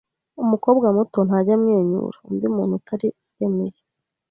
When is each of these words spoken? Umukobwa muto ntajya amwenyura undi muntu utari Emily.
Umukobwa 0.43 0.85
muto 0.95 1.19
ntajya 1.27 1.53
amwenyura 1.57 2.17
undi 2.27 2.47
muntu 2.55 2.73
utari 2.79 3.07
Emily. 3.45 3.79